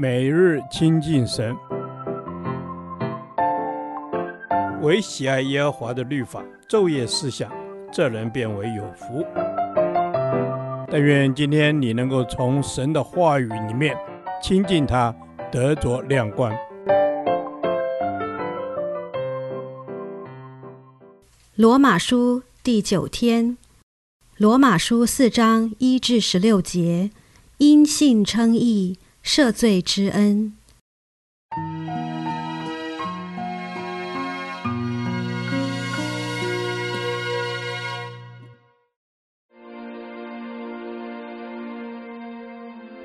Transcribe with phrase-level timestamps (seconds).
[0.00, 1.56] 每日亲近神，
[4.80, 7.50] 唯喜爱耶和华的律法，昼夜思想，
[7.92, 9.26] 这人便为有福。
[10.88, 13.96] 但愿今天你能够从神的话语里面
[14.40, 15.12] 亲近他，
[15.50, 16.56] 得着亮光。
[21.56, 23.58] 罗马书第九天，
[24.36, 27.10] 罗马书四章一至十六节，
[27.56, 28.96] 因信称义，
[29.30, 30.54] 赦罪之恩。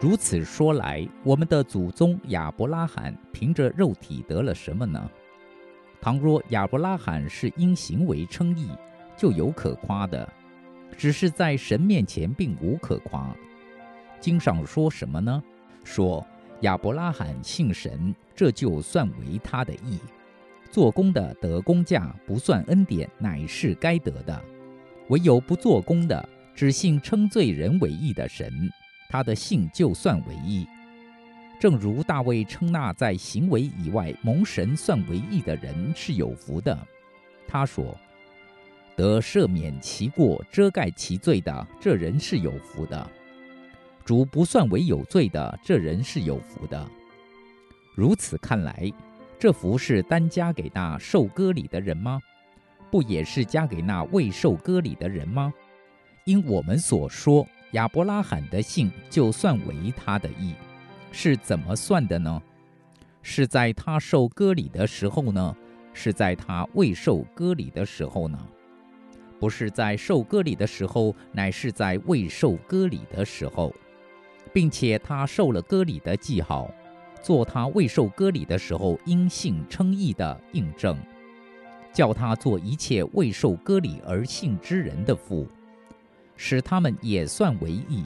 [0.00, 5.08] 如此说来，我们的祖宗亚伯拉罕凭着肉体得了什么呢？
[6.00, 8.68] 倘若亚伯拉罕是因行为称义，
[9.16, 10.28] 就有可夸的；
[10.96, 13.32] 只是在神面前并无可夸。
[14.18, 15.40] 经上说什么呢？
[15.88, 16.24] 说
[16.60, 19.98] 亚伯拉罕信神，这就算为他的义。
[20.70, 24.38] 做工的得工价，不算恩典，乃是该得的；
[25.08, 28.52] 唯有不做工的，只信称罪人为义的神。
[29.08, 30.66] 他的信就算为义，
[31.58, 36.78] 正如大卫称那在行为以外蒙神算为义的人是有福的。
[37.46, 37.96] 他说
[38.94, 43.10] ：“得赦免其过、遮盖其罪的，这人是有福的。
[44.08, 46.90] 主不算为有罪的，这人是有福的。”
[47.94, 48.90] 如此看来，
[49.38, 52.18] 这福是单加给那受割礼的人吗？
[52.90, 55.52] 不也是加给那未受割礼的人吗？
[56.24, 57.46] 因我们所说。
[57.72, 60.54] 亚伯拉罕的信就算为他的义，
[61.12, 62.42] 是怎么算的呢？
[63.20, 65.54] 是在他受割礼的时候呢？
[65.92, 68.38] 是在他未受割礼的时候呢？
[69.38, 73.70] 不是在受割礼的时候，乃是在未受割礼的时候，
[74.52, 76.70] 并且他受了割礼的记号，
[77.22, 80.98] 做他未受割礼的时候因信称义的印证，
[81.92, 85.46] 叫他做一切未受割礼而信之人的父。
[86.36, 88.04] 使他们也算为义，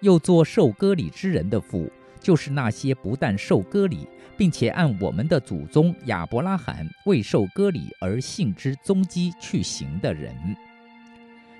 [0.00, 1.90] 又做受割礼之人的父，
[2.20, 10.32] 就是那些不但受割礼，并且按我们的祖宗亚伯拉罕未受割礼而信之踪迹去行的人。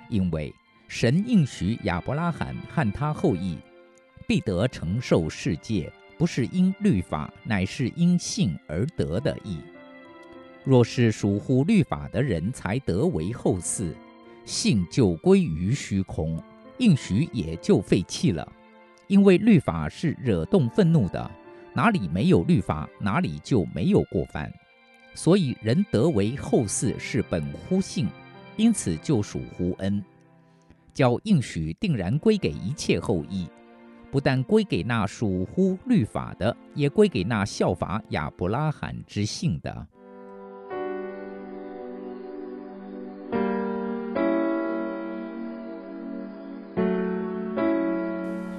[0.09, 0.55] 因为
[0.87, 3.59] 神应许亚伯拉罕和他后裔，
[4.28, 9.56] 必得承受世界，不是因律法，乃是因信而得的义。
[10.65, 13.91] 若是属乎律法的人才得为后嗣。
[14.44, 16.43] 信就归于虚空，
[16.78, 18.50] 应许也就废弃了，
[19.06, 21.31] 因为律法是惹动愤怒的，
[21.75, 24.50] 哪里没有律法，哪里就没有过犯。
[25.15, 28.09] 所以人得为后嗣是本乎信，
[28.56, 30.03] 因此就属乎恩，
[30.94, 33.47] 叫应许定然归给一切后裔，
[34.11, 39.87] 不但归给那属乎律法的，也归给那效法亚伯拉罕之信的。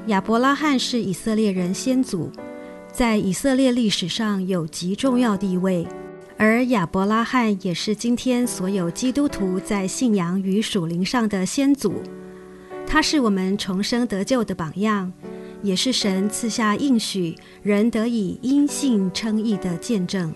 [0.08, 2.32] 亚伯拉罕是以色列人先祖，
[2.92, 5.88] 在以色列历史上有极重要地位，
[6.36, 12.02] 而亚伯拉罕也是今天所有基督徒在信仰与属灵上的先祖。
[12.88, 15.14] 他是我们重生得救的榜样，
[15.62, 20.34] 也是神赐下应许人得以因信称义的见证。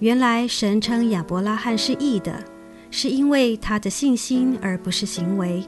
[0.00, 2.42] 原来神称亚伯拉罕是义的，
[2.90, 5.64] 是因为他的信心，而不是行为。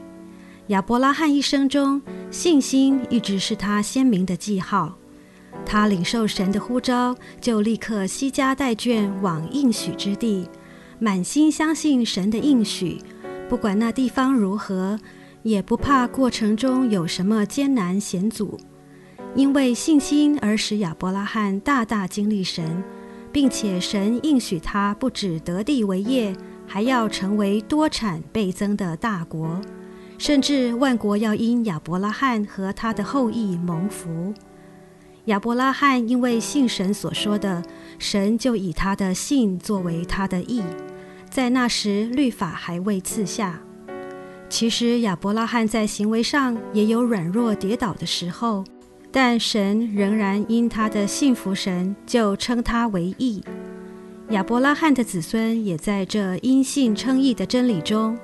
[0.67, 4.97] 亚伯拉罕一生中，信心一直是他鲜明的记号。
[5.65, 10.47] 他领受神的呼召，就立刻携家带眷往应许之地，
[10.99, 13.01] 满心相信神的应许，
[13.49, 14.99] 不管那地方如何，
[15.43, 18.57] 也不怕过程中有什么艰难险阻。
[19.35, 22.83] 因为信心而使亚伯拉罕大大经历神，
[23.31, 29.61] 并且神应许他不止得地为业，还要成为多产倍增的大国。
[30.17, 34.33] 甚至万国要因亚伯拉罕和他的后裔蒙福。
[35.25, 37.61] 亚伯拉罕因为信神所说的，
[37.99, 40.63] 神就以他的信作为他的义。
[41.29, 43.59] 在那时，律法还未赐下。
[44.49, 48.63] 其实亚伯拉罕在行为上也有软弱跌倒的时候，
[49.11, 53.43] 但神仍然因他的信服神，就称他为义。
[54.29, 58.17] 亚伯拉罕的子孙也在这因信称义的真理中。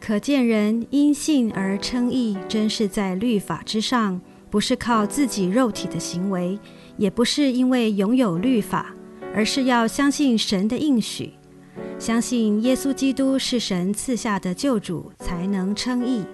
[0.00, 4.20] 可见人因信而称义，真是在律法之上，
[4.50, 6.58] 不是靠自己肉体的行为，
[6.96, 8.94] 也不是因为拥有律法，
[9.34, 11.32] 而是要相信神的应许，
[11.98, 16.24] 相信耶稣基督是神赐下的救主，才能称义。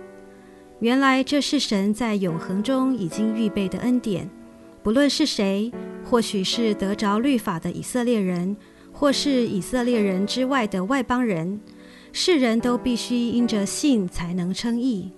[0.80, 4.28] 原来这是神在永恒中已经预备的恩典，
[4.82, 5.70] 不论是谁，
[6.04, 8.56] 或许是得着律法的以色列人，
[8.92, 11.60] 或是以色列人之外的外邦人，
[12.12, 15.12] 世人都必须因着信才能称义。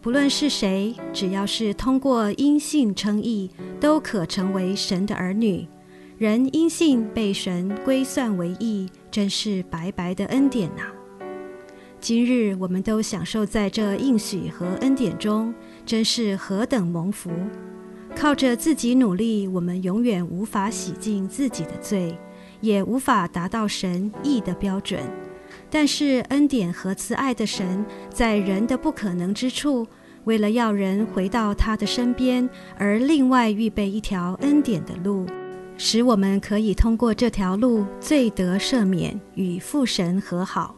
[0.00, 5.68] 不论是谁，只要是通过因信称义，都可成为神的儿女。
[6.16, 10.82] 人因信被神归算为义，真是白白的恩典呐、
[11.98, 15.54] 今日我们都享受在这应许和恩典中，
[15.86, 17.30] 真是何等蒙福！
[18.14, 22.14] 靠着自己努力，我们永远无法洗净自己的罪，
[22.60, 25.00] 也无法达到神义的标准。
[25.70, 29.86] 但是恩典和慈爱的神，在人的不可能之处，
[30.24, 32.46] 为了要人回到他的身边，
[32.76, 35.24] 而另外预备一条恩典的路。
[35.78, 40.74] 使我们可以通过这条路罪得赦免，与父神和好。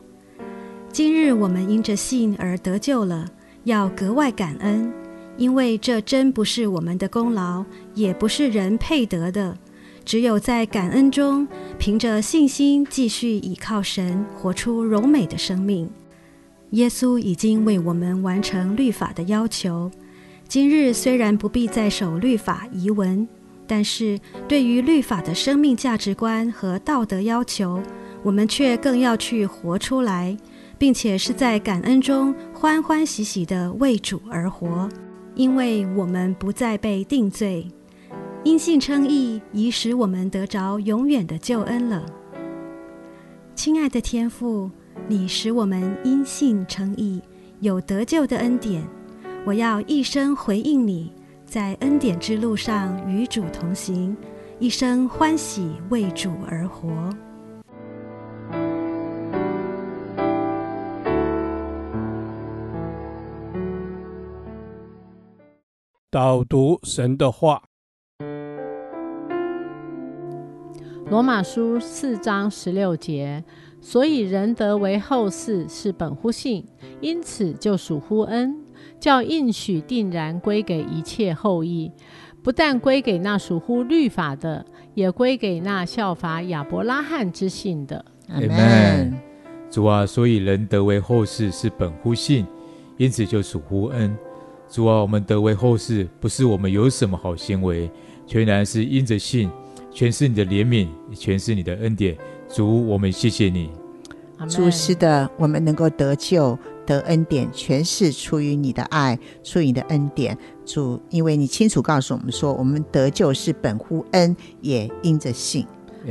[0.91, 3.27] 今日我们因着信而得救了，
[3.65, 4.93] 要格外感恩，
[5.37, 7.65] 因为这真不是我们的功劳，
[7.95, 9.57] 也不是人配得的。
[10.05, 11.47] 只有在感恩中，
[11.79, 15.89] 凭着信心继续倚靠神，活出荣美的生命。
[16.71, 19.91] 耶稣已经为我们完成律法的要求，
[20.49, 23.29] 今日虽然不必再守律法遗文。
[23.69, 24.19] 但是，
[24.49, 27.81] 对于律法的生命价值观和道德要求，
[28.23, 30.35] 我们却更要去活出来，
[30.79, 34.89] 并且是在感恩中欢欢喜喜地为主而活，
[35.35, 37.69] 因为我们不再被定罪，
[38.43, 42.07] 因信称义，已使我们得着永远的救恩了。
[43.55, 44.71] 亲爱的天父，
[45.07, 47.21] 你使我们因信称义，
[47.61, 48.83] 有得救的恩典，
[49.45, 51.13] 我要一生回应你。
[51.49, 54.15] 在恩典之路上与主同行，
[54.59, 56.91] 一生欢喜为主而活。
[66.11, 67.63] 导读神的话，
[71.07, 73.43] 罗马书四章十六节，
[73.81, 76.67] 所以人得为后嗣是本乎信，
[77.01, 78.68] 因此就属乎恩。
[79.01, 81.91] 叫应许定然归给一切后裔，
[82.43, 84.65] 不但归给那属乎律法的，
[84.95, 88.05] 也归给那效法亚伯拉罕之信的。
[88.29, 89.19] 阿门。
[89.71, 92.47] 主啊，所以人得为后世是本乎信，
[92.97, 94.17] 因此就属乎恩。
[94.69, 97.91] 主啊，我们得为后世，不是我们有什么好行为，
[98.27, 99.51] 全然是因着信，
[99.93, 102.17] 全是你的怜悯，全是你的恩典。
[102.49, 103.71] 主，我们谢谢你。
[104.49, 106.59] 主是的，我们能够得救。
[106.89, 110.37] 得恩典全是出于你的爱，出于你的恩典。
[110.65, 115.67] 主，因为你清楚告诉我们说，我们得救是本乎恩，也因着信。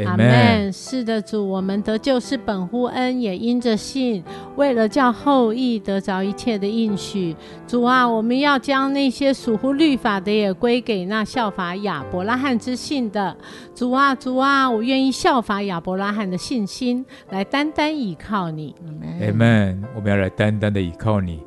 [0.06, 0.72] 阿门。
[0.72, 4.24] 是的，主，我们得救是本乎恩，也因着信，
[4.56, 7.36] 为了叫后裔得着一切的应许。
[7.68, 13.36] 主啊，我们要将那些属乎律法的也归给那效法亚伯拉罕之信的。
[13.74, 18.76] 主啊，主啊，我愿意效法亚伯拉罕的信心，来单单倚靠你。
[19.22, 19.84] 阿门。
[19.96, 21.40] 我们要来单单的倚靠你。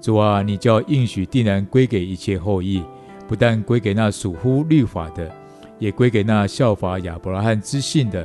[0.00, 2.82] 主啊，你叫应许定然归给一切后裔，
[3.28, 5.30] 不但归给那属乎律法的。
[5.82, 8.24] 也归给那效法亚伯拉罕之信的。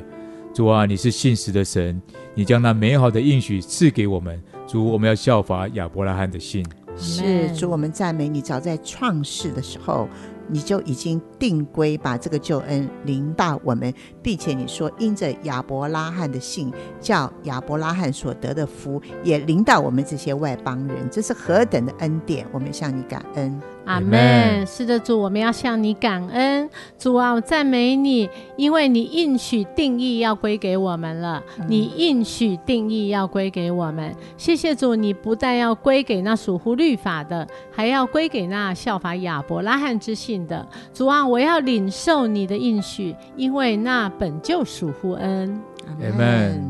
[0.54, 2.00] 主啊，你是信实的神，
[2.36, 4.39] 你将那美好的应许赐给我们。
[4.68, 6.63] 主，我们要效法亚伯拉罕的信。
[6.95, 8.44] 是，主，我们赞美你。
[8.44, 10.07] 早在创世的时候，
[10.48, 21.09] 你就已经定规，把这个救恩临到我们，并且你说，因着亚伯拉罕的信，叫亚伯拉罕所得的福也临到我们这些外邦人。
[21.09, 22.45] 这是何等的恩典！
[22.52, 23.59] 我们向你感恩。
[23.87, 24.67] 阿门。
[24.67, 26.69] 是的，主，我们要向你感恩。
[26.99, 31.41] 主啊，我赞美你，因为你应许定义要归给我们了。
[31.57, 34.13] 嗯、你应许定义要归给我们。
[34.37, 40.67] 谢谢主，你不但要归给那属乎律法的，还要归给那效法亚伯拉罕之信的。
[40.94, 45.59] 主啊，我要领受你的应许，因为那本就属乎恩。
[45.87, 46.61] 阿门。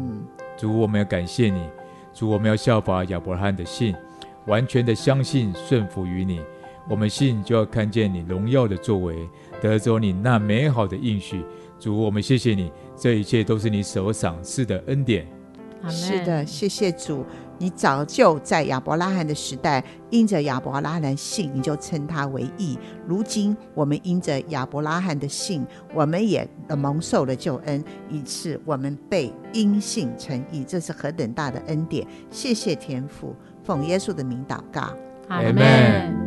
[0.56, 1.64] 主，我们要感谢你。
[2.14, 3.96] 主，我们要效法亚伯拉罕的信，
[4.46, 6.40] 完全的相信顺服于你。
[6.90, 9.28] 我们信就要看见你荣耀的作为，
[9.62, 11.44] 得着你那美好的应许。
[11.80, 15.28] 主，我们谢谢你，这一切都是你所赏赐的恩典。
[15.90, 17.24] 是的，谢谢主，
[17.60, 22.80] 你早就在亚伯拉罕的时代，因着亚伯拉罕的信，你就称他为义。
[23.06, 25.64] 如今我们因着亚伯拉罕的信，
[25.94, 30.64] 我们也蒙受了救恩，以致我们被因信成义。
[30.64, 32.08] 这是何等大的恩典！
[32.32, 34.90] 谢谢天父，奉耶稣的名祷告，
[35.28, 36.27] 阿门。